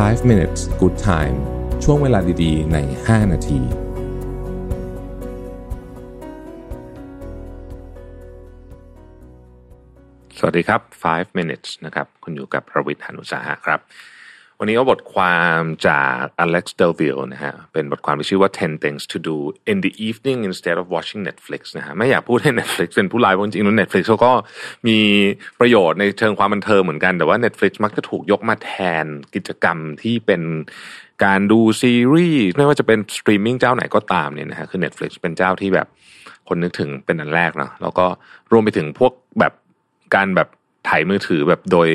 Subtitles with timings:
[0.00, 1.36] 5 minutes good time
[1.84, 3.60] ช่วงเวลาดีๆ ใน 5 นาที
[10.38, 13.80] สวัสดีครับ 5 minutes นะครับ คุณอยู่กับประวิทย์หานุสาหะครับ
[14.58, 19.36] วันนี้เอาบทความจาก Alex Delville นะฮะ เป็นบทความที่ชื่อว่า 10 things to do
[19.70, 24.32] in the evening instead of watching Netflix นะฮะ ไม่อยากพูดให้ Netflix เป็นผู้ร้ายเพราะจริงๆแล้ว Netflix เขาก็
[24.88, 24.98] มี
[25.60, 28.72] ประโยชน์ในเชิงความบันเทิงเหมือนกัน แต่ว่า Netflix มักจะถูกยกมาแท
[29.04, 30.42] นกิจกรรมที่เป็น
[31.24, 35.86] การดูซีรีส์ ไม่ว่าจะเป็นสตรีมมิ่งเจ้าไหนก็ตามเนี่ยนะฮะ คือ Netflix เป็นเจ้าที่แบบ
[36.48, 38.06] คนนึกถึงเป็นอันแรกเนาะ แล้วก็
[38.52, 39.52] รวมไปถึงพวกแบบ
[40.14, 40.48] การแบบ
[40.92, 41.88] ถ่ายมือถือแบบโดย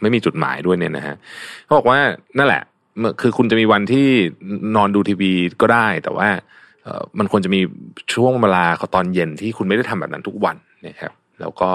[0.00, 1.16] ไม่มีจุดหมายด้วยเนี่ยนะฮะ
[1.64, 1.98] เขาบอกว่า
[2.38, 2.62] นั่นแหละ
[3.20, 4.06] คือคุณจะมีวันที่
[4.76, 6.28] นอนดูทีวีก็ได้ แต่ว่า
[7.18, 7.60] มันควรจะมี
[8.14, 11.70] ช่วงเวลาตอนเย็นที่คุณไม่ได้ทำแบบนั้นทุกวันนะครับ แล้วก็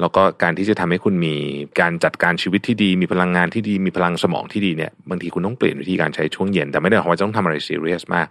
[0.00, 1.34] แล้วก็การที่จะทำให้คุณมี
[1.80, 8.26] การจัดการชีวิตที่ดี มีพลังงานที่ดีมีพลังสมองที่ดีเนี่ยบางทีคุณต้องเปลี่ยนวิธีการใช้ช่วงเย็น แต่ไม่ได้หมายความว่าจะต้องทำอะไรซีเรียสมาก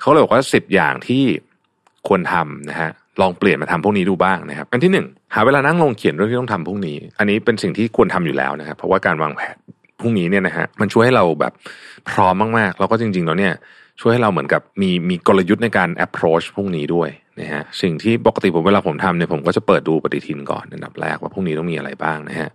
[0.00, 1.22] เขาเลยบอกว่าสิบอย่างที่
[2.08, 9.56] ควรทำนะฮะ ลองเปลี่ยนมาทำพวกนี้ดูบ้างนะครับอันที่หนึ่งหาเวลานั่งลงเขียนเรื่องที่ต้องทำพรุ่งนี้ อันนี้เป็นสิ่งที่ควรทำอยู่แล้วนะครับ เพราะว่าการวางแผน
[10.00, 11.52] พรุ่งนี้เนี่ยนะฮะมันช่วยให้เราแบบ
[12.10, 13.54] พร้อมมากๆ แล้วก็จริงๆแล้วเนี่ย
[14.00, 17.08] ช่วยให้เราเหมือนกับมีมีกลยุทธ์ในการ approach พรุ่งนี้ด้วย
[17.40, 22.50] นะฮะสิ่งที่ปกติผมเวลาผมทำเนี่ยผมก็จะเปิดดูปฏิทินก่อนอันดับแรกว่าพรุ่งนี้ต้องมีอะไรบ้างนะฮะ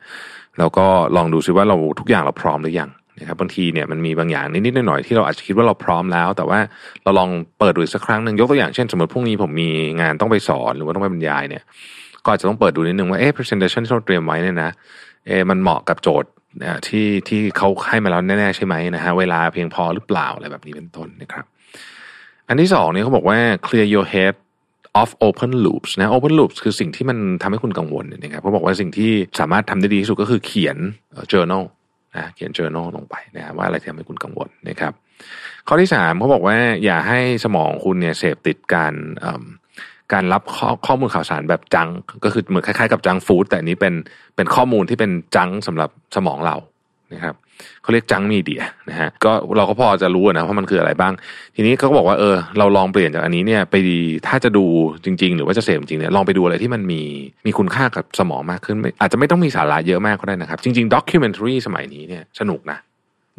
[0.60, 0.86] แล้วก็
[1.16, 6.60] ลองดูซิว่าเราทุกอย่างเราพร้อมหรือยัง นะครับบางทีเนี่ยมันมีบางอย่างนิดๆหน่อยๆที่เราอาจจะคิดว่าเราพร้อมแล้ว แต่ว่า
[7.04, 9.70] เราลองเปิดดูสักครั้งหนึ่งยกตัวอย่างเช่น สมมติพรุ่งนี้ผมมี
[10.02, 11.64] งานต้องไปสอนหรือว่าต้องไปบรรยายเนี่ย
[12.24, 14.72] ก็อาจจะต้องเปิดดูนิดนึงว่าเอ๊ะ presentation ที่เราเตรียมไว้เนี่ยนะ
[15.28, 16.30] เอ๊ะมันเหมาะกับโจทย์
[16.88, 21.46] ที่ที่เขาให้มาแล้วแน่ๆใช่ไหมนะฮะเวลาเพียงพอหรือเปล่าอะไรแบบนี้เป็นต้นนะครับ
[22.48, 24.36] อันที่สองเนี่ยเขาบอกว่า clear your head
[25.02, 30.78] of open loops นะ open loops คือสิ่งที่มันทำให้คุณกังวลนะครับเขาบอกว่าสิ่งที่สามารถทำได้ดีที่สุดก็คือเขียน
[31.32, 31.64] journal
[32.16, 34.94] นะเขียน journal ลงไปนะว่าอะไรที่ทำให้คุณกังวลนะครับ
[35.68, 38.94] ข้อที่สามเขาบอกว่าอย่าให้สมองคุณเนี่ยเสพติดการ
[40.14, 41.90] การรับข้อข้อมูลข่าวสารแบบจัง
[42.24, 43.94] ก็คือเหมือนคล้ายๆกับจังฟู้ดแต่นี้เป็น
[44.36, 46.56] เป็นข้อมูลที่เป็นจังสำหรับสมองเรา
[47.16, 47.36] นะครับ
[47.82, 51.14] เขาเรียกจังมีเดียนะฮะก็เราก็พอจะรู้นะว่ามันคืออะไรบ้าง
[51.56, 53.76] ทีนี้เขาก็บอกว่าเออเราลองเปลี่ยนจากอันนี้เนี่ยไป
[54.28, 54.66] ถ้าจะดู
[55.06, 57.02] จริง ๆ หรือว่าจะเสพจริงเนี่ยลองไปดูอะไรที่มันมี
[57.46, 62.78] มีคุณค่ากับสมองมากขึ้น อาจจะไม่ต้องมีสาระเยอะมากก็ได้นะครับ จริงๆด็อกิเมนทรีสมัยนี้เนี่ยสนุกนะ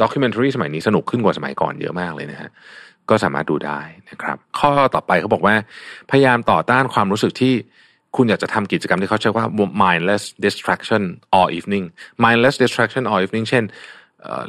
[0.03, 2.51] ด็อกิเมนทรีสมัยนี้สนุกขึ้นกว่าสมัยก่อนเยอะมากเลยนะฮะ
[3.11, 5.55] ก็สามารถดูได้นะครับ ข้อต่อไปเขาบอกว่า
[6.11, 7.55] พยายามต่อต้านความรู้สึกที่
[8.17, 9.47] คุณอยากจะทำกิจกรรมที่เขาเรียกว่า
[9.83, 11.03] mindless distraction
[11.37, 11.85] all evening
[12.25, 13.65] mindless distraction all evening เช่น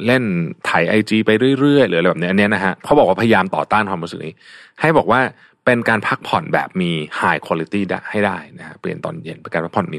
[0.06, 0.24] เล่น
[0.68, 4.34] ถ่ายไอจีไปเรื่อยๆหรืออะไรแบบนี้อันนี้นะฮะเขาบอกว่าพยายามต่อต้านความรู้สึกนี้
[4.80, 5.20] ให้บอกว่า
[5.64, 6.90] เป็นการพักผ่อนแบบมี
[7.20, 7.80] high quality
[8.10, 9.98] ให้ได้นะฮะเปลี่ยนตอนเย็นเป็นการพักผ่อนมี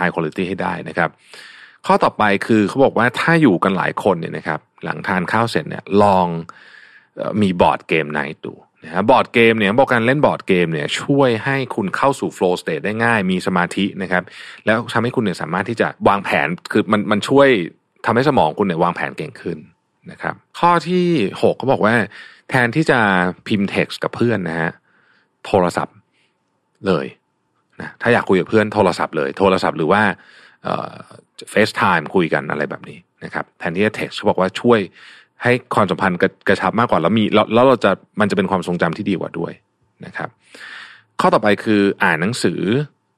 [0.00, 1.10] high quality ให้ได้นะครับ
[1.86, 6.26] ข้อต่อไปคือเขาบอกว่าถ้าอยู่กันหลายคนเนี่ยนะครับ หลังทานข้าวเสร็จเนี่ยลอง
[7.42, 8.54] มี board game night ดู
[8.84, 14.22] นะฮะ board game เนี่ยบอกการเล่น board game เนี่ยช่วยให้คุณเข้าสู่ flow state ได้ง่าย มีสมาธินะครับ
[14.66, 17.48] แล้วทำให้คุณเนี่ยสามารถที่จะวางแผนคือมันมันช่วย
[18.06, 19.58] ทำให้สมองคุณเนี่ยวางแผนเก่งขึ้น
[20.10, 21.06] นะครับ ข้อที่
[21.42, 21.94] หกเขาบอกว่า
[22.48, 22.98] แทนที่จะ
[23.48, 24.70] พิมพ์เท็กซ์กับเพื่อนนะฮะ
[25.46, 25.96] โทรศัพท์
[26.86, 27.06] เลย
[27.80, 30.02] นะถ้าอยากคุยกับเพื่อนโทรศัพท์เลย โทรศัพท์หรือว่า
[31.50, 34.80] FaceTime คุยกันอะไรแบบนี้นะครับ แทนที่จะเท็กซ์เขาบอกว่าช่วย
[35.42, 36.18] ให้ความสัมพันธ์
[36.48, 37.90] กระชับมากกว่าแล้วมีแล้วเราจะ
[38.20, 39.52] มันจะเป็นความทรงจำที่ดีกว่าด้วย
[40.06, 40.28] นะครับ
[41.20, 42.60] ข้อต่อไปคืออ่านหนังสือ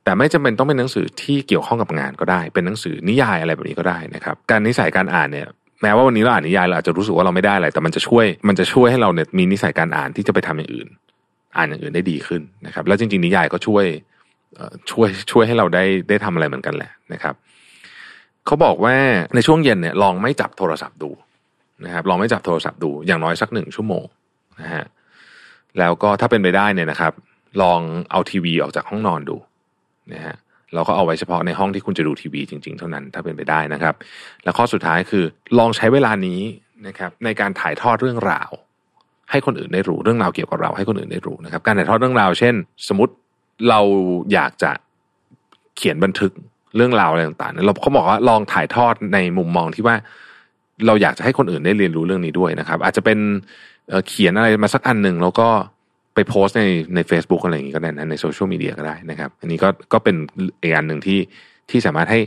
[0.05, 5.47] แต่ไม่จำเป็นต้องเป็นหนังสือที่เกี่ยวข้องกับงานก็ได้ เป็นหนังสือนิยายอะไรแบบนี้ก็ได้นะครับ การนิสัยการอ่านเนี่ย
[5.83, 10.89] แม้ว่าวันนี้เราอ่านนิยายเราอาจจะรู้สึกว่าเราไม่ได้อะไรแต่มันจะช่วยมันจะช่วยให้เราเนี่ยมีนิสัยการอ่านที่จะไปทำอย่างอื่น
[11.57, 13.85] อ่านอย่างอื่นได้ดีขึ้นนะครับ แล้วจริงๆนิยายก็ช่วย
[14.91, 17.35] ช่วยช่วยให้เราได้ได้ทำอะไรเหมือนกันแหละนะครับ
[18.47, 18.97] เขาบอกว่า
[19.35, 21.11] ในช่วงเย็นเนี่ยลองไม่จับโทรศัพท์ดู
[21.85, 24.05] นะครับลองไม่จับโทรศัพท์ดูอย่างน้อยสักหนึ่งชั่วโมง
[24.61, 24.85] นะฮะ
[25.79, 27.13] แล้วก็ถ้าเป็นไปได้เนี่ยนะครับ
[27.63, 29.37] ลองเอาทีวีออกจากห้องนอนดู
[30.13, 30.35] นะฮะ
[30.75, 33.95] เราก็เอาไว้เฉพาะในห้องที่คุณจะดูทีวีจริง ๆ เท่านั้นถ้าเป็นไปได้นะครับ
[34.45, 35.25] แล้วข้อสุดท้ายคือ
[35.59, 36.41] ลองใช้เวลานี้
[36.87, 38.51] นะครับในการถ่ายทอดเรื่องราว
[39.31, 42.55] ให้คนอื่นได้รู้เรื่องราวเกี่ยวกับเราให้คนอื่นได้รู้นะครับ การถ่ายทอดเรื่องราว เช่น
[42.89, 43.13] สมมติ
[43.69, 43.81] เรา
[44.33, 44.71] อยากจะ
[45.77, 46.33] เขียนบันทึก
[46.77, 49.97] เรื่องราวอะไรต่างๆเราเขาบอกว่าลองถ่ายทอดในมุมมองที่ว่า
[50.87, 53.19] เราอยากจะให้คนอื่นได้เรียนรู้เรื่องนี้ด้วยนะครับ อาจจะเป็น
[54.07, 55.49] เขียนอะไรมาสักอันหนึ่งแล้วก็
[56.15, 56.65] ไปโพสใน
[56.95, 60.17] ใน Facebook อะไรอย่างนี้ก็ได้นะในโซเชียลมีเดียก็ได้นะครับ อันนี้ก็ก็เป็น
[60.63, 61.19] อีกอันหนึ่งที่
[61.71, 62.21] ที่สามารถให้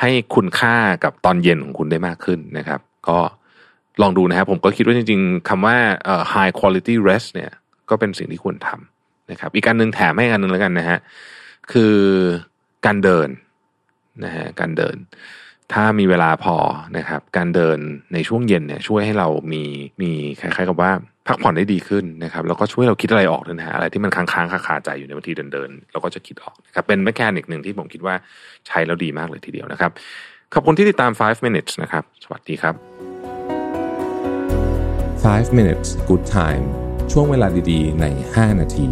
[0.00, 3.18] ให้คุณค่ากับตอนเย็นของคุณได้มากขึ้นนะครับ ก็
[4.02, 5.76] ลองดูนะครับ ผมก็คิดว่าจริงๆคำว่า
[6.32, 7.50] high quality rest เนี่ย
[7.90, 10.98] ก็เป็นสิ่งที่ควรทำนะครับ อีกการหนึ่งแถมให้กันหนึ่งแล้วกันนะฮะ
[11.72, 11.94] คือ
[12.86, 13.28] การเดิน
[14.24, 14.96] นะฮะการเดิน
[15.72, 16.56] ถ้ามีเวลาพอ
[16.96, 17.78] นะครับ การเดิน
[18.14, 19.64] ในช่วงเย็นเนี่ยช่วยให้เรามี
[20.02, 20.90] มีคล้ายๆกับว่า
[21.28, 28.14] พักผ่อนได้ดีขึ้นนะครับแล้วก็ช่วยเราคิดอะไรออกด้วยนะฮะอะไรที่มันค้างๆคาๆใจอยู่ในบางทีเดินๆเราก็จะคิดออกนะครับเป็นแมคแคนิกหนึ่งที่ผมคิดว่า
[28.66, 29.90] ใช้แล้วดีมากเลยทีเดียวนะครับ
[30.54, 32.74] ขอบคุณที่ติดตาม 5 minutes นะครับ สวัสดีครับ
[35.24, 36.64] 5 minutes good time
[37.12, 38.88] ช่วงเวลาดีๆ ใน 5 นาที